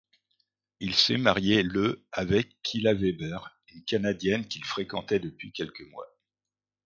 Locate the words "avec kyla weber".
2.11-3.55